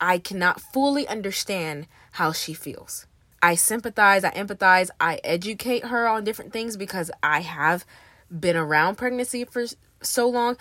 I 0.00 0.18
cannot 0.18 0.60
fully 0.60 1.06
understand 1.08 1.86
how 2.12 2.32
she 2.32 2.54
feels. 2.54 3.06
I 3.42 3.54
sympathize, 3.54 4.24
I 4.24 4.30
empathize, 4.30 4.90
I 5.00 5.20
educate 5.22 5.86
her 5.86 6.06
on 6.06 6.24
different 6.24 6.52
things 6.52 6.76
because 6.76 7.10
I 7.22 7.40
have 7.40 7.84
been 8.30 8.56
around 8.56 8.96
pregnancy 8.96 9.44
for 9.44 9.64
so 10.02 10.28
long, 10.28 10.56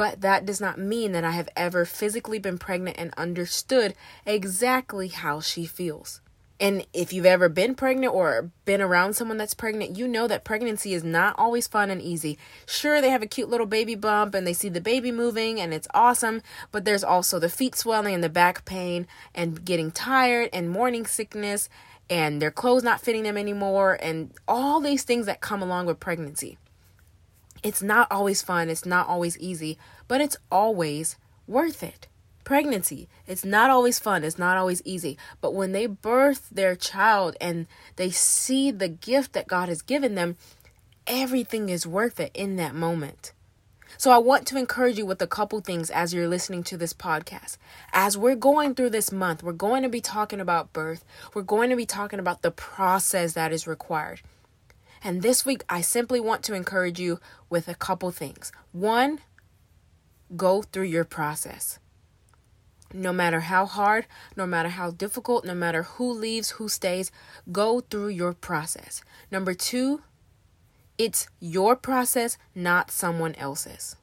but 0.00 0.22
that 0.22 0.46
does 0.46 0.62
not 0.62 0.78
mean 0.78 1.12
that 1.12 1.24
I 1.24 1.32
have 1.32 1.50
ever 1.54 1.84
physically 1.84 2.38
been 2.38 2.56
pregnant 2.56 2.96
and 2.98 3.12
understood 3.18 3.92
exactly 4.24 5.08
how 5.08 5.40
she 5.40 5.66
feels. 5.66 6.22
And 6.58 6.86
if 6.94 7.12
you've 7.12 7.26
ever 7.26 7.50
been 7.50 7.74
pregnant 7.74 8.14
or 8.14 8.50
been 8.64 8.80
around 8.80 9.12
someone 9.12 9.36
that's 9.36 9.52
pregnant, 9.52 9.98
you 9.98 10.08
know 10.08 10.26
that 10.26 10.42
pregnancy 10.42 10.94
is 10.94 11.04
not 11.04 11.34
always 11.38 11.66
fun 11.66 11.90
and 11.90 12.00
easy. 12.00 12.38
Sure, 12.64 13.02
they 13.02 13.10
have 13.10 13.20
a 13.20 13.26
cute 13.26 13.50
little 13.50 13.66
baby 13.66 13.94
bump 13.94 14.34
and 14.34 14.46
they 14.46 14.54
see 14.54 14.70
the 14.70 14.80
baby 14.80 15.12
moving 15.12 15.60
and 15.60 15.74
it's 15.74 15.88
awesome, 15.92 16.40
but 16.72 16.86
there's 16.86 17.04
also 17.04 17.38
the 17.38 17.50
feet 17.50 17.74
swelling 17.74 18.14
and 18.14 18.24
the 18.24 18.30
back 18.30 18.64
pain 18.64 19.06
and 19.34 19.66
getting 19.66 19.90
tired 19.90 20.48
and 20.50 20.70
morning 20.70 21.04
sickness 21.04 21.68
and 22.08 22.40
their 22.40 22.50
clothes 22.50 22.82
not 22.82 23.02
fitting 23.02 23.24
them 23.24 23.36
anymore 23.36 23.98
and 24.00 24.32
all 24.48 24.80
these 24.80 25.02
things 25.02 25.26
that 25.26 25.42
come 25.42 25.60
along 25.60 25.84
with 25.84 26.00
pregnancy. 26.00 26.56
It's 27.62 27.82
not 27.82 28.10
always 28.10 28.42
fun, 28.42 28.70
it's 28.70 28.86
not 28.86 29.06
always 29.06 29.38
easy, 29.38 29.78
but 30.08 30.20
it's 30.20 30.36
always 30.50 31.16
worth 31.46 31.82
it. 31.82 32.06
Pregnancy, 32.42 33.08
it's 33.26 33.44
not 33.44 33.70
always 33.70 33.98
fun, 33.98 34.24
it's 34.24 34.38
not 34.38 34.56
always 34.56 34.80
easy, 34.84 35.18
but 35.40 35.54
when 35.54 35.72
they 35.72 35.86
birth 35.86 36.48
their 36.50 36.74
child 36.74 37.36
and 37.40 37.66
they 37.96 38.10
see 38.10 38.70
the 38.70 38.88
gift 38.88 39.34
that 39.34 39.46
God 39.46 39.68
has 39.68 39.82
given 39.82 40.14
them, 40.14 40.36
everything 41.06 41.68
is 41.68 41.86
worth 41.86 42.18
it 42.18 42.30
in 42.34 42.56
that 42.56 42.74
moment. 42.74 43.32
So 43.98 44.10
I 44.10 44.18
want 44.18 44.46
to 44.46 44.56
encourage 44.56 44.96
you 44.96 45.04
with 45.04 45.20
a 45.20 45.26
couple 45.26 45.60
things 45.60 45.90
as 45.90 46.14
you're 46.14 46.28
listening 46.28 46.62
to 46.64 46.78
this 46.78 46.94
podcast. 46.94 47.58
As 47.92 48.16
we're 48.16 48.36
going 48.36 48.74
through 48.74 48.90
this 48.90 49.12
month, 49.12 49.42
we're 49.42 49.52
going 49.52 49.82
to 49.82 49.88
be 49.88 50.00
talking 50.00 50.40
about 50.40 50.72
birth. 50.72 51.04
We're 51.34 51.42
going 51.42 51.68
to 51.70 51.76
be 51.76 51.86
talking 51.86 52.18
about 52.18 52.40
the 52.40 52.50
process 52.50 53.34
that 53.34 53.52
is 53.52 53.66
required. 53.66 54.22
And 55.02 55.22
this 55.22 55.46
week, 55.46 55.64
I 55.68 55.80
simply 55.80 56.20
want 56.20 56.42
to 56.44 56.54
encourage 56.54 57.00
you 57.00 57.20
with 57.48 57.68
a 57.68 57.74
couple 57.74 58.10
things. 58.10 58.52
One, 58.72 59.20
go 60.36 60.62
through 60.62 60.84
your 60.84 61.04
process. 61.04 61.78
No 62.92 63.12
matter 63.12 63.40
how 63.40 63.66
hard, 63.66 64.06
no 64.36 64.46
matter 64.46 64.68
how 64.68 64.90
difficult, 64.90 65.44
no 65.44 65.54
matter 65.54 65.84
who 65.84 66.12
leaves, 66.12 66.50
who 66.50 66.68
stays, 66.68 67.10
go 67.50 67.80
through 67.80 68.08
your 68.08 68.34
process. 68.34 69.02
Number 69.30 69.54
two, 69.54 70.02
it's 70.98 71.28
your 71.38 71.76
process, 71.76 72.36
not 72.54 72.90
someone 72.90 73.34
else's. 73.36 73.96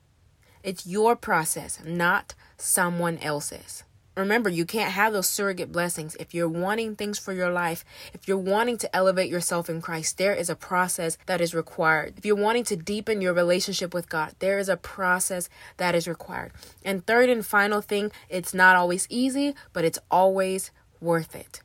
It's 0.64 0.88
your 0.88 1.16
process, 1.16 1.80
not 1.86 2.34
someone 2.58 3.18
else's. 3.20 3.84
Remember, 4.18 4.50
you 4.50 4.66
can't 4.66 4.92
have 4.94 5.14
those 5.14 5.28
surrogate 5.28 5.72
blessings. 5.72 6.16
If 6.20 6.34
you're 6.34 6.50
wanting 6.50 6.96
things 6.96 7.20
for 7.20 7.34
your 7.34 7.52
life, 7.52 7.86
if 8.14 8.28
you're 8.28 8.38
wanting 8.38 8.80
to 8.80 8.96
elevate 8.96 9.30
yourself 9.30 9.70
in 9.70 9.80
Christ, 9.80 10.18
there 10.18 10.34
is 10.34 10.50
a 10.50 10.56
process 10.56 11.20
that 11.28 11.40
is 11.40 11.54
required. 11.54 12.16
If 12.18 12.26
you're 12.26 12.36
wanting 12.36 12.64
to 12.66 12.76
deepen 12.76 13.22
your 13.22 13.34
relationship 13.34 13.94
with 13.94 14.10
God, 14.10 14.34
there 14.40 14.58
is 14.58 14.70
a 14.70 14.76
process 14.76 15.50
that 15.78 15.94
is 15.94 16.08
required. 16.08 16.52
And 16.84 17.06
third 17.06 17.30
and 17.30 17.46
final 17.46 17.80
thing, 17.80 18.12
it's 18.28 18.56
not 18.56 18.76
always 18.76 19.06
easy, 19.12 19.54
but 19.72 19.86
it's 19.86 20.00
always 20.10 20.72
worth 21.00 21.36
it. 21.36 21.62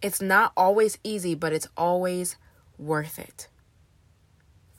It's 0.00 0.22
not 0.22 0.52
always 0.56 0.96
easy, 1.04 1.34
but 1.34 1.52
it's 1.52 1.68
always 1.76 2.36
worth 2.78 3.18
it 3.18 3.48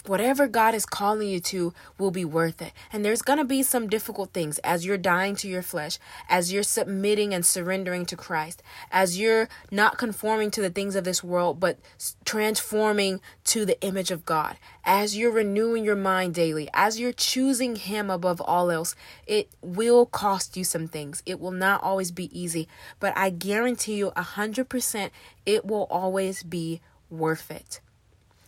whatever 0.06 0.48
God 0.48 0.76
is 0.76 0.86
calling 0.86 1.30
you 1.30 1.40
to 1.40 1.74
will 1.98 2.12
be 2.12 2.26
worth 2.26 2.62
it. 2.62 2.74
And 2.92 3.04
there's 3.04 3.22
going 3.22 3.40
to 3.40 3.46
be 3.46 3.64
some 3.64 3.88
difficult 3.88 4.34
things 4.34 4.60
as 4.60 4.86
you're 4.86 4.98
dying 4.98 5.36
to 5.38 5.48
your 5.48 5.62
flesh, 5.62 5.98
as 6.30 6.52
you're 6.52 6.64
submitting 6.64 7.34
and 7.34 7.46
surrendering 7.46 8.06
to 8.08 8.18
Christ, 8.18 8.62
as 8.92 9.20
you're 9.20 9.48
not 9.72 9.98
conforming 9.98 10.52
to 10.52 10.62
the 10.62 10.70
things 10.70 10.96
of 10.96 11.04
this 11.04 11.24
world, 11.24 11.60
but 11.60 11.78
transforming 12.26 13.22
to 13.46 13.66
the 13.66 13.80
image 13.82 14.12
of 14.12 14.26
God, 14.26 14.58
as 14.84 15.18
you're 15.18 15.32
renewing 15.32 15.84
your 15.84 15.96
mind 15.96 16.34
daily, 16.34 16.70
as 16.74 17.00
you're 17.00 17.14
choosing 17.14 17.76
Him 17.76 18.10
above 18.10 18.42
all 18.42 18.72
else. 18.72 18.96
It 19.26 19.50
will 19.62 20.06
cost 20.06 20.58
you 20.58 20.64
some 20.64 20.88
things. 20.88 21.24
It 21.26 21.40
will 21.40 21.52
not 21.52 21.82
always 21.82 22.12
be 22.12 22.38
easy, 22.38 22.68
but 23.00 23.18
I 23.18 23.30
guarantee 23.30 23.96
you 23.96 24.12
100% 24.16 25.10
it 25.46 25.66
will 25.66 25.88
always 25.90 26.44
be 26.44 26.82
worth 27.10 27.52
it 27.52 27.80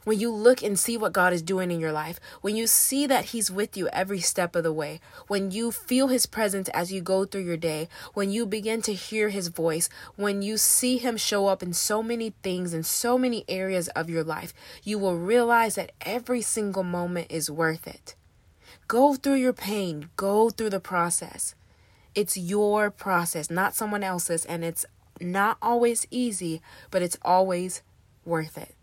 when 0.05 0.19
you 0.19 0.31
look 0.31 0.63
and 0.63 0.79
see 0.79 0.95
what 0.95 1.11
God 1.11 1.33
is 1.33 1.41
doing 1.41 1.71
in 1.71 1.79
your 1.79 1.91
life, 1.91 2.19
when 2.41 2.55
you 2.55 2.67
see 2.67 3.05
that 3.07 3.25
He's 3.25 3.51
with 3.51 3.75
you 3.75 3.89
every 3.89 4.21
step 4.21 4.55
of 4.55 4.63
the 4.63 4.71
way, 4.71 5.01
when 5.27 5.51
you 5.51 5.71
feel 5.71 6.07
His 6.07 6.25
presence 6.25 6.69
as 6.69 6.93
you 6.93 7.01
go 7.01 7.25
through 7.25 7.41
your 7.41 7.57
day, 7.57 7.89
when 8.13 8.29
you 8.29 8.45
begin 8.45 8.81
to 8.83 8.93
hear 8.93 9.29
His 9.29 9.49
voice, 9.49 9.89
when 10.15 10.41
you 10.41 10.57
see 10.57 10.97
Him 10.97 11.17
show 11.17 11.47
up 11.47 11.61
in 11.61 11.73
so 11.73 12.01
many 12.01 12.33
things 12.43 12.73
in 12.73 12.83
so 12.83 13.17
many 13.17 13.43
areas 13.49 13.87
of 13.89 14.09
your 14.09 14.23
life, 14.23 14.53
you 14.83 14.99
will 14.99 15.17
realize 15.17 15.75
that 15.75 15.91
every 16.01 16.41
single 16.41 16.83
moment 16.83 17.27
is 17.29 17.49
worth 17.49 17.87
it. 17.87 18.15
Go 18.87 19.15
through 19.15 19.35
your 19.35 19.53
pain, 19.53 20.09
go 20.15 20.51
through 20.51 20.69
the 20.69 20.79
process. 20.79 21.55
It's 22.13 22.37
your 22.37 22.91
process, 22.91 23.49
not 23.49 23.73
someone 23.73 24.03
else's, 24.03 24.45
and 24.45 24.63
it's 24.63 24.85
not 25.19 25.57
always 25.61 26.05
easy, 26.11 26.61
but 26.91 27.01
it's 27.01 27.17
always 27.23 27.81
worth 28.23 28.57
it. 28.57 28.74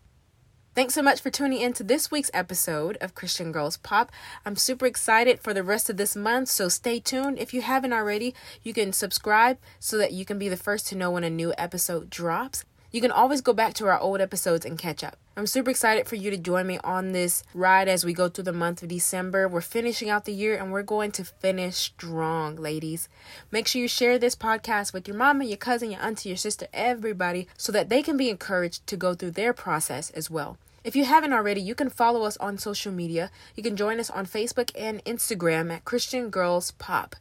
Thanks 0.75 0.95
so 0.95 1.03
much 1.03 1.21
for 1.21 1.29
tuning 1.29 1.61
in 1.61 1.75
to 1.75 1.85
this 1.85 2.11
week's 2.11 2.31
episode 2.33 2.97
of 3.03 3.15
Christian 3.15 3.53
Girls 3.53 3.77
Pop. 3.77 4.11
I'm 4.47 4.57
super 4.57 4.87
excited 4.87 5.39
for 5.39 5.53
the 5.53 5.63
rest 5.63 5.91
of 5.91 5.99
this 5.99 6.17
month, 6.17 6.49
so 6.49 6.71
stay 6.71 6.99
tuned. 6.99 7.39
If 7.39 7.53
you 7.53 7.61
haven't 7.61 7.93
already, 7.93 8.35
you 8.63 8.73
can 8.73 8.95
subscribe 8.95 9.59
so 9.79 9.99
that 9.99 10.15
you 10.15 10.25
can 10.25 10.39
be 10.39 10.49
the 10.49 10.57
first 10.57 10.87
to 10.87 10.97
know 10.97 11.11
when 11.11 11.25
a 11.25 11.31
new 11.31 11.53
episode 11.59 12.09
drops. 12.09 12.65
You 12.93 13.01
can 13.01 13.11
always 13.11 13.41
go 13.41 13.55
back 13.55 13.73
to 13.75 13.87
our 13.87 13.99
old 13.99 14.21
episodes 14.21 14.67
and 14.67 14.79
catch 14.79 15.03
up. 15.03 15.17
I'm 15.35 15.47
super 15.47 15.71
excited 15.71 16.07
for 16.07 16.17
you 16.17 16.31
to 16.31 16.37
join 16.37 16.67
me 16.67 16.79
on 16.85 17.13
this 17.13 17.43
ride 17.55 17.89
as 17.89 18.05
we 18.05 18.13
go 18.13 18.29
through 18.29 18.45
the 18.45 18.53
month 18.53 18.83
of 18.83 18.91
December. 18.91 19.49
We're 19.49 19.63
finishing 19.63 20.11
out 20.11 20.27
the 20.27 20.35
year 20.35 20.59
and 20.59 20.71
we're 20.71 20.83
going 20.83 21.11
to 21.13 21.25
finish 21.25 21.77
strong, 21.77 22.57
ladies. 22.57 23.09
Make 23.51 23.67
sure 23.67 23.81
you 23.81 23.89
share 23.89 24.19
this 24.19 24.37
podcast 24.37 24.93
with 24.93 25.09
your 25.09 25.17
mama, 25.17 25.45
your 25.47 25.57
cousin, 25.57 25.91
your 25.91 26.03
auntie, 26.03 26.29
your 26.29 26.37
sister, 26.37 26.67
everybody, 26.75 27.49
so 27.57 27.73
that 27.73 27.89
they 27.89 28.03
can 28.03 28.19
be 28.19 28.29
encouraged 28.29 28.87
to 28.89 28.99
go 28.99 29.15
through 29.15 29.31
their 29.31 29.55
process 29.55 30.11
as 30.11 30.31
well. 30.31 30.59
If 30.85 30.95
you 30.95 31.07
haven't 31.07 31.33
already, 31.33 31.63
you 31.63 31.75
can 31.75 31.89
follow 31.89 32.25
us 32.25 32.37
on 32.37 32.59
social 32.59 32.93
media. 32.93 33.31
You 33.57 33.63
can 33.63 33.75
join 33.75 34.01
us 34.01 34.11
on 34.11 34.27
Facebook 34.27 34.71
and 34.77 35.03
Instagram 35.07 35.73
at 35.73 35.87
Christian 35.87 36.29
Girls 36.29 36.73
Pop. 36.73 37.17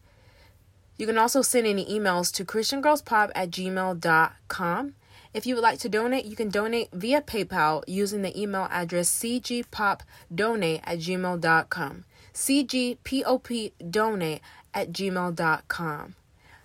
You 0.98 1.08
can 1.08 1.18
also 1.18 1.42
send 1.42 1.66
any 1.66 1.86
emails 1.86 2.34
to 2.34 2.44
christiangirlspop 2.44 3.32
at 3.34 3.52
gmail.com. 3.52 4.96
If 5.34 5.46
you 5.46 5.56
would 5.56 5.64
like 5.64 5.80
to 5.80 5.90
donate, 5.90 6.26
you 6.26 6.36
can 6.36 6.50
donate 6.50 6.90
via 6.92 7.22
PayPal 7.22 7.84
using 7.88 8.22
the 8.22 8.38
email 8.40 8.68
address 8.70 9.10
cgpopdonate 9.10 10.82
at 10.84 11.00
gmail.com. 11.00 12.04
cgpopdonate 12.34 14.40
at 14.74 14.92
gmail.com. 14.92 16.16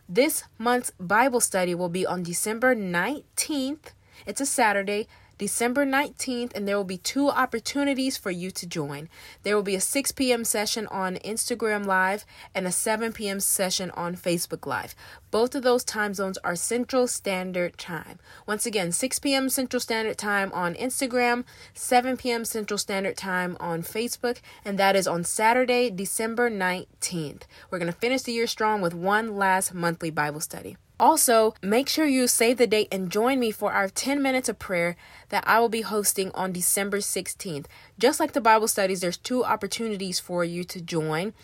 This 0.09 0.45
month's 0.59 0.93
Bible 1.01 1.41
study 1.41 1.75
will 1.75 1.89
be 1.89 2.07
on 2.07 2.23
December 2.23 2.77
19th. 2.77 3.91
It's 4.25 4.41
a 4.41 4.47
Saturday 4.47 5.09
December 5.39 5.85
19th, 5.85 6.55
and 6.55 6.67
there 6.67 6.77
will 6.77 6.85
be 6.85 6.99
two 6.99 7.29
opportunities 7.29 8.17
for 8.17 8.31
you 8.31 8.51
to 8.51 8.67
join. 8.67 9.09
There 9.43 9.55
will 9.55 9.63
be 9.63 9.75
a 9.75 9.81
6 9.81 10.13
p.m. 10.13 10.45
session 10.45 10.87
on 10.87 11.17
Instagram 11.17 11.85
Live 11.85 12.25
and 12.55 12.67
a 12.67 12.73
7 12.73 13.13
p.m. 13.13 13.41
session 13.41 13.91
on 13.91 14.17
Facebook 14.17 14.67
Live. 14.67 14.95
Both 15.31 15.55
of 15.55 15.63
those 15.63 15.85
time 15.85 16.15
zones 16.15 16.39
are 16.39 16.57
Central 16.57 17.07
Standard 17.07 17.77
Time. 17.77 18.19
Once 18.47 18.65
again, 18.65 18.93
6 18.93 19.19
p.m. 19.19 19.49
Central 19.49 19.81
Standard 19.81 20.17
Time 20.17 20.51
on 20.53 20.75
Instagram, 20.75 21.45
7 21.75 22.17
p.m. 22.17 22.45
Central 22.45 22.79
Standard 22.79 23.17
Time 23.17 23.57
on 23.61 23.83
Facebook, 23.83 24.39
and 24.65 24.79
that 24.79 24.97
is 24.97 25.07
on 25.07 25.25
Saturday, 25.25 25.91
December 25.91 26.51
19th. 26.51 27.43
We're 27.71 27.79
going 27.79 27.93
to 27.93 27.99
finish 27.99 28.23
the 28.23 28.33
year 28.33 28.47
strong 28.47 28.81
with 28.81 28.95
one 28.95 29.37
last 29.37 29.75
monthly 29.75 30.11
Bible 30.11 30.41
study. 30.41 30.77
Also, 30.99 31.55
make 31.63 31.89
sure 31.89 32.07
you 32.07 32.27
save 32.27 32.57
the 32.57 32.67
date 32.67 32.89
and 32.91 33.11
join 33.11 33.39
me 33.39 33.51
for 33.51 33.73
our 33.73 33.89
10 33.89 34.23
minutes 34.23 34.49
of 34.49 34.59
prayer 34.59 34.97
that 35.29 35.45
I 35.47 35.61
will 35.61 35.69
be 35.69 35.83
hosting 35.83 36.31
on 36.33 36.53
December 36.53 36.99
16th. 36.99 37.67
Just 37.99 38.19
like 38.19 38.33
the 38.33 38.41
Bible 38.41 38.69
studies, 38.69 39.03
there's 39.03 39.19
two 39.19 39.45
opportunities 39.45 40.19
for 40.19 40.43
you 40.43 40.65
to 40.65 40.81
join. 40.81 41.35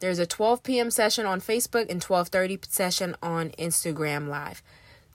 There's 0.00 0.18
a 0.18 0.26
12 0.26 0.62
p.m. 0.64 0.90
session 0.90 1.24
on 1.24 1.40
Facebook 1.40 1.88
and 1.88 2.02
12:30 2.02 2.66
session 2.68 3.16
on 3.22 3.50
Instagram 3.50 4.28
Live. 4.28 4.62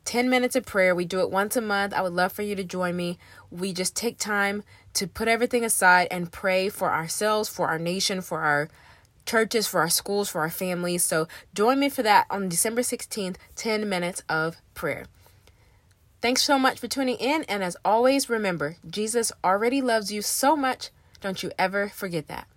10 0.06 0.30
minutes 0.30 0.56
of 0.56 0.66
prayer. 0.66 0.96
We 0.96 1.06
do 1.06 1.20
it 1.20 1.30
once 1.30 1.56
a 1.56 1.62
month. 1.62 1.94
I 1.94 2.02
would 2.02 2.14
love 2.14 2.32
for 2.32 2.42
you 2.42 2.56
to 2.56 2.64
join 2.64 2.96
me. 2.96 3.20
We 3.52 3.74
just 3.74 3.96
take 3.96 4.18
time 4.18 4.64
to 4.94 5.06
put 5.06 5.28
everything 5.28 5.64
aside 5.64 6.08
and 6.10 6.32
pray 6.32 6.70
for 6.70 6.92
ourselves, 6.92 7.50
for 7.50 7.68
our 7.68 7.78
nation, 7.78 8.22
for 8.22 8.42
our 8.42 8.70
churches, 9.26 9.68
for 9.68 9.80
our 9.82 9.90
schools, 9.90 10.30
for 10.30 10.42
our 10.42 10.50
families. 10.50 11.04
So 11.04 11.28
join 11.54 11.80
me 11.80 11.90
for 11.90 12.04
that 12.04 12.28
on 12.30 12.50
December 12.50 12.82
16th, 12.82 13.36
10 13.56 13.88
minutes 13.88 14.24
of 14.28 14.58
prayer. 14.74 15.06
Thanks 16.22 16.44
so 16.44 16.60
much 16.60 16.80
for 16.80 16.88
tuning 16.88 17.18
in. 17.18 17.44
And 17.46 17.64
as 17.64 17.76
always, 17.84 18.30
remember, 18.30 18.78
Jesus 18.88 19.32
already 19.44 19.82
loves 19.82 20.12
you 20.12 20.22
so 20.22 20.56
much. 20.56 20.90
Don't 21.20 21.42
you 21.42 21.52
ever 21.58 21.90
forget 21.90 22.28
that. 22.28 22.48